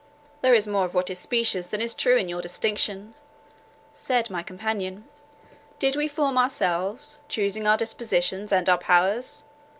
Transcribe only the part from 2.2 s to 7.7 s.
your distinction," said my companion. "Did we form ourselves, choosing